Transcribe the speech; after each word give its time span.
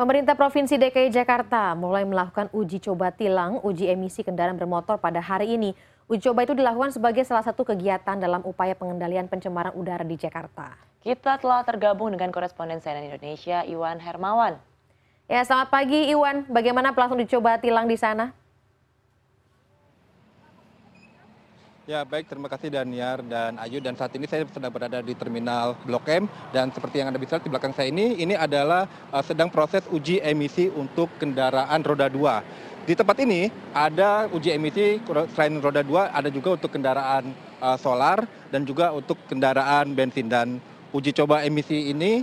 Pemerintah 0.00 0.32
Provinsi 0.32 0.80
DKI 0.80 1.12
Jakarta 1.12 1.76
mulai 1.76 2.08
melakukan 2.08 2.48
uji 2.56 2.80
coba 2.80 3.12
tilang 3.12 3.60
uji 3.60 3.84
emisi 3.84 4.24
kendaraan 4.24 4.56
bermotor 4.56 4.96
pada 4.96 5.20
hari 5.20 5.60
ini. 5.60 5.76
Uji 6.08 6.24
coba 6.24 6.48
itu 6.48 6.56
dilakukan 6.56 6.96
sebagai 6.96 7.20
salah 7.28 7.44
satu 7.44 7.68
kegiatan 7.68 8.16
dalam 8.16 8.40
upaya 8.48 8.72
pengendalian 8.72 9.28
pencemaran 9.28 9.76
udara 9.76 10.00
di 10.00 10.16
Jakarta. 10.16 10.72
Kita 11.04 11.36
telah 11.36 11.68
tergabung 11.68 12.16
dengan 12.16 12.32
koresponden 12.32 12.80
CNN 12.80 13.12
Indonesia, 13.12 13.60
Iwan 13.68 14.00
Hermawan. 14.00 14.56
Ya, 15.28 15.44
selamat 15.44 15.68
pagi 15.68 16.08
Iwan. 16.08 16.48
Bagaimana 16.48 16.96
pelaksanaan 16.96 17.20
uji 17.20 17.36
coba 17.36 17.60
tilang 17.60 17.84
di 17.84 18.00
sana? 18.00 18.32
Ya 21.90 22.06
baik, 22.06 22.30
terima 22.30 22.46
kasih 22.46 22.70
Daniar 22.70 23.18
dan 23.18 23.58
Ayu. 23.58 23.82
Dan 23.82 23.98
saat 23.98 24.14
ini 24.14 24.22
saya 24.22 24.46
sedang 24.46 24.70
berada 24.70 25.02
di 25.02 25.10
terminal 25.10 25.74
Blok 25.82 26.06
M. 26.06 26.30
Dan 26.54 26.70
seperti 26.70 27.02
yang 27.02 27.10
Anda 27.10 27.18
bisa 27.18 27.34
lihat 27.34 27.42
di 27.42 27.50
belakang 27.50 27.74
saya 27.74 27.90
ini, 27.90 28.14
ini 28.14 28.38
adalah 28.38 28.86
uh, 29.10 29.18
sedang 29.26 29.50
proses 29.50 29.82
uji 29.90 30.22
emisi 30.22 30.70
untuk 30.70 31.10
kendaraan 31.18 31.82
roda 31.82 32.06
2. 32.06 32.86
Di 32.86 32.94
tempat 32.94 33.18
ini 33.26 33.50
ada 33.74 34.30
uji 34.30 34.54
emisi 34.54 35.02
selain 35.34 35.58
roda 35.58 35.82
2, 35.82 36.14
ada 36.14 36.30
juga 36.30 36.54
untuk 36.62 36.70
kendaraan 36.70 37.34
uh, 37.58 37.74
solar 37.74 38.22
dan 38.54 38.62
juga 38.62 38.94
untuk 38.94 39.18
kendaraan 39.26 39.90
bensin. 39.90 40.30
Dan 40.30 40.62
uji 40.94 41.10
coba 41.10 41.42
emisi 41.42 41.90
ini, 41.90 42.22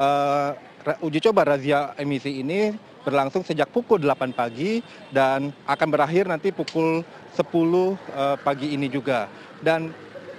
uh, 0.00 0.56
uji 1.04 1.20
coba 1.20 1.52
razia 1.52 1.92
emisi 2.00 2.40
ini 2.40 2.72
berlangsung 3.02 3.42
sejak 3.42 3.68
pukul 3.68 3.98
8 3.98 4.32
pagi 4.32 4.80
dan 5.10 5.50
akan 5.66 5.88
berakhir 5.90 6.30
nanti 6.30 6.54
pukul 6.54 7.02
10 7.32 7.40
uh, 7.42 7.96
eh, 7.96 8.36
pagi 8.40 8.76
ini 8.76 8.86
juga. 8.92 9.26
Dan 9.62 9.92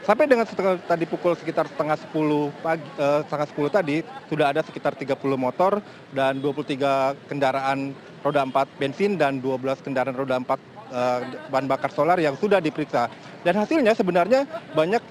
sampai 0.06 0.30
dengan 0.30 0.46
setengah, 0.46 0.78
tadi 0.86 1.06
pukul 1.10 1.34
sekitar 1.34 1.66
setengah 1.66 1.98
10 1.98 2.14
pagi 2.62 2.86
uh, 3.00 3.22
setengah 3.26 3.48
10 3.50 3.78
tadi 3.78 3.98
sudah 4.30 4.46
ada 4.54 4.62
sekitar 4.62 4.94
30 4.94 5.18
motor 5.36 5.82
dan 6.14 6.38
23 6.38 7.18
kendaraan 7.30 7.96
roda 8.22 8.42
4 8.46 8.80
bensin 8.80 9.18
dan 9.18 9.42
12 9.42 9.84
kendaraan 9.84 10.16
roda 10.16 10.38
4 10.38 10.46
uh, 10.46 10.56
eh, 10.94 11.20
bahan 11.50 11.66
bakar 11.66 11.90
solar 11.90 12.22
yang 12.22 12.38
sudah 12.38 12.62
diperiksa. 12.62 13.10
Dan 13.44 13.60
hasilnya 13.60 13.92
sebenarnya 13.92 14.48
banyak 14.72 15.04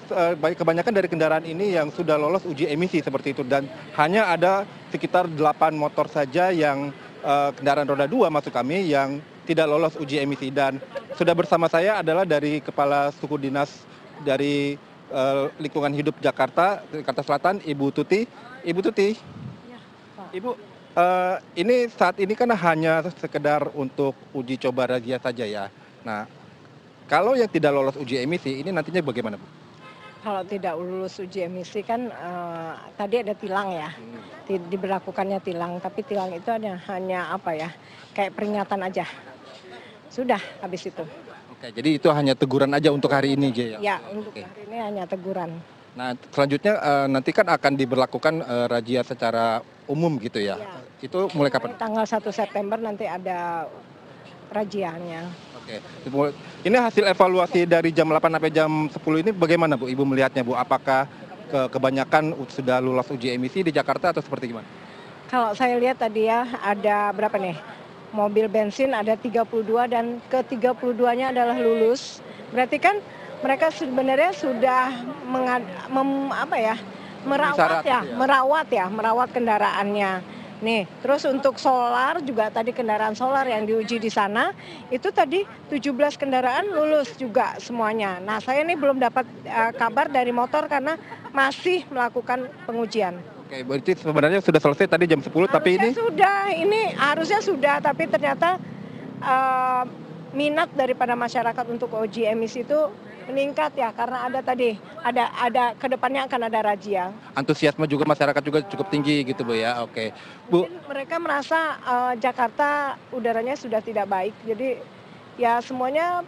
kebanyakan 0.57 0.93
dari 0.97 1.05
kendaraan 1.05 1.45
ini 1.45 1.77
yang 1.77 1.93
sudah 1.93 2.17
lolos 2.17 2.41
uji 2.49 2.65
emisi 2.65 2.97
seperti 2.97 3.37
itu 3.37 3.45
dan 3.45 3.69
hanya 3.93 4.25
ada 4.33 4.65
sekitar 4.89 5.29
8 5.29 5.37
motor 5.77 6.09
saja 6.09 6.49
yang 6.49 6.89
kendaraan 7.61 7.85
roda 7.85 8.09
dua 8.09 8.33
masuk 8.33 8.49
kami 8.49 8.89
yang 8.89 9.21
tidak 9.43 9.67
lolos 9.67 9.95
uji 9.99 10.23
emisi 10.23 10.49
dan 10.49 10.79
sudah 11.13 11.33
bersama 11.37 11.69
saya 11.69 12.01
adalah 12.01 12.25
dari 12.25 12.57
kepala 12.59 13.13
suku 13.21 13.37
dinas 13.37 13.85
dari 14.25 14.75
uh, 15.13 15.49
lingkungan 15.61 15.93
hidup 15.93 16.17
Jakarta 16.17 16.81
Jakarta 16.89 17.21
Selatan 17.21 17.61
Ibu 17.61 17.93
Tuti 17.93 18.25
Ibu 18.65 18.79
Tuti 18.81 19.13
ya, 19.69 19.79
Ibu 20.33 20.49
uh, 20.97 21.37
ini 21.53 21.85
saat 21.93 22.17
ini 22.17 22.33
kan 22.33 22.49
hanya 22.49 23.05
sekedar 23.21 23.69
untuk 23.77 24.17
uji 24.33 24.57
coba 24.57 24.97
razia 24.97 25.21
saja 25.21 25.45
ya 25.45 25.65
nah 26.01 26.25
kalau 27.05 27.37
yang 27.37 27.49
tidak 27.49 27.71
lolos 27.77 27.97
uji 27.99 28.17
emisi 28.17 28.65
ini 28.65 28.73
nantinya 28.73 29.05
bagaimana 29.05 29.37
Bu? 29.37 29.47
kalau 30.23 30.41
tidak 30.47 30.79
lulus 30.79 31.19
uji 31.19 31.43
emisi 31.43 31.83
kan 31.83 32.07
uh, 32.07 32.79
tadi 32.95 33.19
ada 33.19 33.35
tilang 33.35 33.75
ya, 33.75 33.91
hmm. 33.91 34.71
diberlakukannya 34.71 35.43
tilang, 35.43 35.83
tapi 35.83 35.99
tilang 36.07 36.31
itu 36.31 36.47
hanya 36.47 36.79
hanya 36.87 37.27
apa 37.35 37.51
ya, 37.51 37.67
kayak 38.15 38.31
peringatan 38.31 38.87
aja. 38.87 39.03
Sudah 40.13 40.37
habis 40.61 40.85
itu. 40.85 41.01
Oke, 41.49 41.73
jadi 41.73 41.89
itu 41.97 42.05
hanya 42.13 42.37
teguran 42.37 42.69
aja 42.69 42.93
untuk 42.93 43.09
hari 43.09 43.33
ini, 43.33 43.49
Jaya? 43.49 43.81
Ya, 43.81 43.97
untuk 44.13 44.29
Oke. 44.29 44.45
hari 44.45 44.61
ini 44.69 44.77
hanya 44.77 45.03
teguran. 45.09 45.57
Nah, 45.97 46.13
selanjutnya 46.29 46.77
uh, 46.77 47.07
nanti 47.09 47.33
kan 47.33 47.49
akan 47.49 47.73
diberlakukan 47.73 48.45
uh, 48.45 48.65
razia 48.69 49.01
secara 49.01 49.65
umum 49.89 50.13
gitu 50.21 50.37
ya. 50.37 50.61
ya. 50.61 50.77
Itu 51.01 51.33
mulai 51.33 51.49
kapan? 51.49 51.73
Tanggal 51.81 52.05
1 52.05 52.29
September 52.29 52.77
nanti 52.77 53.09
ada 53.09 53.65
rajianya. 54.53 55.33
Oke. 55.57 55.81
Ini 56.61 56.77
hasil 56.77 57.09
evaluasi 57.09 57.65
dari 57.65 57.89
jam 57.89 58.05
8 58.05 58.21
sampai 58.21 58.53
jam 58.53 58.71
10 58.85 59.23
ini 59.25 59.31
bagaimana 59.33 59.73
Bu 59.73 59.89
Ibu 59.89 60.05
melihatnya 60.05 60.45
Bu? 60.45 60.53
Apakah 60.53 61.09
ke 61.49 61.73
kebanyakan 61.73 62.37
sudah 62.53 62.77
lulus 62.77 63.09
uji 63.09 63.33
emisi 63.33 63.65
di 63.65 63.73
Jakarta 63.73 64.13
atau 64.13 64.21
seperti 64.21 64.53
gimana? 64.53 64.65
Kalau 65.33 65.57
saya 65.57 65.73
lihat 65.81 65.97
tadi 65.97 66.29
ya 66.29 66.45
ada 66.61 67.09
berapa 67.09 67.33
nih? 67.41 67.57
Mobil 68.13 68.45
bensin 68.45 68.93
ada 68.93 69.17
32 69.17 69.65
dan 69.89 70.21
ke 70.29 70.45
32-nya 70.45 71.33
adalah 71.33 71.57
lulus. 71.57 72.21
Berarti 72.53 72.77
kan 72.77 73.01
mereka 73.41 73.73
sebenarnya 73.73 74.31
sudah 74.37 74.93
mengad, 75.25 75.65
mem, 75.89 76.29
apa 76.29 76.57
ya? 76.61 76.77
merawat 77.23 77.87
ya, 77.87 78.03
ya, 78.03 78.19
merawat 78.19 78.67
ya, 78.67 78.85
merawat 78.91 79.29
kendaraannya 79.31 80.19
Nih, 80.63 80.87
terus 81.03 81.27
untuk 81.27 81.59
solar 81.59 82.23
juga 82.23 82.47
tadi 82.47 82.71
kendaraan 82.71 83.19
solar 83.19 83.43
yang 83.43 83.67
diuji 83.67 83.99
di 83.99 84.07
sana 84.07 84.55
itu 84.87 85.11
tadi 85.11 85.43
17 85.67 86.15
kendaraan 86.15 86.71
lulus 86.71 87.19
juga 87.19 87.59
semuanya. 87.59 88.23
Nah, 88.23 88.39
saya 88.39 88.63
ini 88.63 88.79
belum 88.79 88.95
dapat 88.95 89.27
uh, 89.43 89.75
kabar 89.75 90.07
dari 90.07 90.31
motor 90.31 90.71
karena 90.71 90.95
masih 91.35 91.83
melakukan 91.91 92.47
pengujian. 92.63 93.19
Oke, 93.53 93.69
berarti 93.69 93.93
sebenarnya 93.93 94.41
sudah 94.41 94.57
selesai 94.57 94.89
tadi 94.89 95.05
jam 95.05 95.21
10 95.21 95.29
harusnya 95.29 95.53
tapi 95.53 95.77
ini 95.77 95.93
sudah, 95.93 96.49
ini 96.57 96.81
harusnya 96.97 97.37
sudah 97.37 97.77
tapi 97.85 98.09
ternyata 98.09 98.57
uh, 99.21 99.85
minat 100.33 100.73
daripada 100.73 101.13
masyarakat 101.13 101.61
untuk 101.69 101.93
uji 101.93 102.25
emisi 102.25 102.65
itu 102.65 102.89
meningkat 103.29 103.77
ya 103.77 103.93
karena 103.93 104.25
ada 104.25 104.41
tadi 104.41 104.73
ada 105.05 105.29
ada 105.37 105.77
ke 105.77 105.85
depannya 105.85 106.25
akan 106.25 106.49
ada 106.49 106.65
razia. 106.65 107.13
Antusiasme 107.37 107.85
juga 107.85 108.09
masyarakat 108.09 108.41
juga 108.41 108.65
cukup 108.65 108.89
tinggi 108.89 109.21
gitu 109.21 109.45
bu 109.45 109.53
ya. 109.53 109.85
Oke, 109.85 110.09
bu. 110.49 110.65
Mungkin 110.65 110.89
mereka 110.89 111.21
merasa 111.21 111.77
uh, 111.85 112.13
Jakarta 112.17 112.97
udaranya 113.13 113.53
sudah 113.53 113.85
tidak 113.85 114.09
baik, 114.09 114.33
jadi 114.49 114.81
ya 115.37 115.61
semuanya 115.61 116.25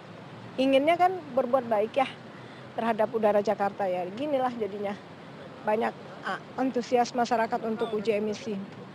inginnya 0.61 0.93
kan 0.93 1.09
berbuat 1.33 1.65
baik 1.65 2.05
ya 2.05 2.07
terhadap 2.77 3.09
udara 3.09 3.41
Jakarta 3.41 3.89
ya. 3.89 4.05
Ginilah 4.13 4.53
jadinya 4.61 4.93
banyak 5.65 6.13
antusias 6.57 7.13
masyarakat 7.13 7.59
untuk 7.65 7.93
uji 7.93 8.17
emisi. 8.17 8.53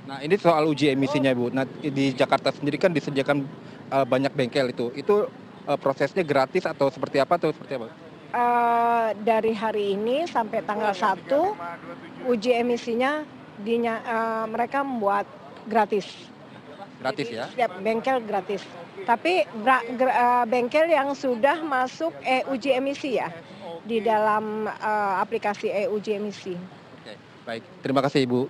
Nah 0.08 0.18
ini 0.24 0.34
soal 0.34 0.66
uji 0.66 0.90
emisinya 0.90 1.30
bu. 1.32 1.54
Nah 1.54 1.64
di 1.82 2.10
Jakarta 2.16 2.50
sendiri 2.50 2.80
kan 2.80 2.90
disediakan 2.90 3.46
uh, 3.94 4.06
banyak 4.06 4.32
bengkel 4.34 4.74
itu. 4.74 4.90
Itu 4.98 5.30
uh, 5.66 5.78
prosesnya 5.78 6.26
gratis 6.26 6.66
atau 6.66 6.90
seperti 6.90 7.22
apa 7.22 7.38
atau 7.38 7.54
seperti 7.54 7.78
apa? 7.78 7.88
Uh, 8.30 9.10
dari 9.26 9.50
hari 9.50 9.98
ini 9.98 10.22
sampai 10.30 10.62
tanggal 10.62 10.94
1 10.94 12.30
uji 12.30 12.54
emisinya 12.54 13.26
dinya, 13.58 13.98
uh, 14.06 14.44
mereka 14.46 14.86
membuat 14.86 15.26
gratis. 15.66 16.06
Gratis 17.00 17.26
Jadi, 17.26 17.38
ya? 17.38 17.44
Setiap 17.50 17.72
bengkel 17.80 18.18
gratis. 18.24 18.62
Tapi 19.08 19.48
gra, 19.64 19.80
gra, 19.96 20.12
uh, 20.12 20.44
bengkel 20.44 20.86
yang 20.92 21.16
sudah 21.16 21.64
masuk 21.64 22.12
e 22.20 22.44
uji 22.52 22.76
emisi 22.76 23.16
ya 23.16 23.32
di 23.88 24.04
dalam 24.04 24.68
uh, 24.68 25.14
aplikasi 25.24 25.72
e 25.72 25.88
uji 25.88 26.20
emisi. 26.20 26.54
Baik. 27.50 27.66
Terima 27.82 27.98
kasih 27.98 28.30
Ibu. 28.30 28.46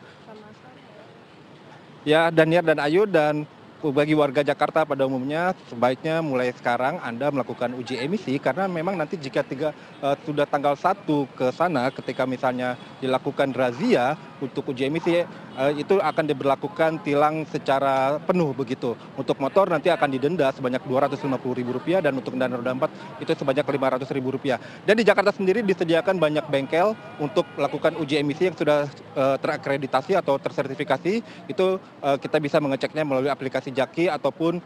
Ya, 2.04 2.28
Daniar 2.28 2.60
dan 2.60 2.76
Ayu 2.84 3.08
dan 3.08 3.48
bagi 3.80 4.12
warga 4.12 4.44
Jakarta 4.44 4.84
pada 4.84 5.08
umumnya 5.08 5.56
sebaiknya 5.72 6.20
mulai 6.20 6.52
sekarang 6.52 7.00
Anda 7.00 7.32
melakukan 7.32 7.72
uji 7.80 7.96
emisi 7.96 8.36
karena 8.36 8.68
memang 8.68 9.00
nanti 9.00 9.16
jika 9.16 9.40
tiga, 9.40 9.72
uh, 10.04 10.12
sudah 10.28 10.44
tanggal 10.44 10.76
1 10.76 11.08
ke 11.32 11.48
sana 11.48 11.88
ketika 11.88 12.28
misalnya 12.28 12.76
dilakukan 13.00 13.56
razia 13.56 14.14
untuk 14.40 14.72
uji 14.72 14.88
emisi 14.88 15.20
uh, 15.20 15.72
itu 15.76 16.00
akan 16.00 16.24
diberlakukan 16.28 17.00
tilang 17.04 17.44
secara 17.48 18.20
penuh 18.24 18.52
begitu. 18.56 18.96
Untuk 19.16 19.36
motor 19.40 19.68
nanti 19.68 19.92
akan 19.92 20.08
didenda 20.08 20.48
sebanyak 20.52 20.80
Rp250.000 20.84 22.04
dan 22.04 22.12
untuk 22.16 22.36
kendaraan 22.36 22.60
roda 22.60 22.72
4 22.88 23.24
itu 23.24 23.30
sebanyak 23.36 23.64
Rp500.000. 23.64 24.56
Dan 24.88 24.94
di 24.96 25.04
Jakarta 25.04 25.32
sendiri 25.34 25.60
disediakan 25.64 26.16
banyak 26.16 26.44
bengkel 26.48 26.96
untuk 27.20 27.44
melakukan 27.56 27.96
uji 28.00 28.20
emisi 28.20 28.48
yang 28.48 28.56
sudah 28.56 28.88
uh, 29.16 29.36
terakreditasi 29.40 30.16
atau 30.16 30.40
tersertifikasi. 30.40 31.24
Itu 31.48 31.80
uh, 32.00 32.16
kita 32.16 32.40
bisa 32.40 32.60
mengeceknya 32.60 33.04
melalui 33.04 33.32
aplikasi 33.32 33.72
Jaki 33.72 34.08
ataupun 34.12 34.62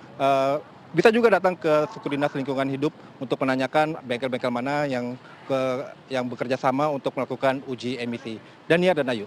bisa 0.94 1.10
juga 1.10 1.36
datang 1.36 1.58
ke 1.58 1.90
suku 1.90 2.14
dinas 2.14 2.30
lingkungan 2.30 2.70
hidup 2.70 2.94
untuk 3.18 3.42
menanyakan 3.42 3.98
bengkel-bengkel 4.06 4.54
mana 4.54 4.86
yang 4.86 5.18
ke 5.50 5.60
yang 6.06 6.24
bekerja 6.30 6.54
sama 6.54 6.86
untuk 6.86 7.10
melakukan 7.18 7.60
uji 7.66 7.98
emisi. 7.98 8.38
Dania 8.70 8.94
dan 8.94 9.10
Ayu. 9.10 9.26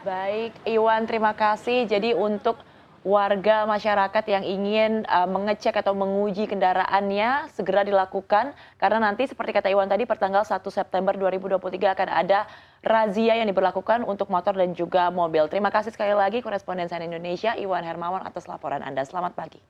Baik, 0.00 0.56
Iwan 0.64 1.04
terima 1.04 1.36
kasih. 1.36 1.84
Jadi 1.84 2.16
untuk 2.16 2.56
warga 3.04 3.68
masyarakat 3.68 4.24
yang 4.26 4.42
ingin 4.42 5.06
uh, 5.06 5.28
mengecek 5.28 5.76
atau 5.76 5.94
menguji 5.94 6.50
kendaraannya 6.50 7.52
segera 7.54 7.86
dilakukan 7.86 8.56
karena 8.80 8.98
nanti 8.98 9.28
seperti 9.28 9.54
kata 9.54 9.68
Iwan 9.70 9.86
tadi 9.86 10.08
pertanggal 10.08 10.42
1 10.42 10.60
September 10.72 11.14
2023 11.14 11.94
akan 11.94 12.08
ada 12.10 12.48
razia 12.82 13.38
yang 13.38 13.46
diberlakukan 13.46 14.02
untuk 14.08 14.32
motor 14.32 14.56
dan 14.56 14.72
juga 14.72 15.12
mobil. 15.12 15.46
Terima 15.52 15.68
kasih 15.68 15.92
sekali 15.92 16.16
lagi 16.16 16.40
koresponden 16.40 16.88
Indonesia 16.88 17.54
Iwan 17.54 17.84
Hermawan 17.84 18.24
atas 18.24 18.48
laporan 18.48 18.80
Anda. 18.80 19.04
Selamat 19.04 19.36
pagi. 19.36 19.60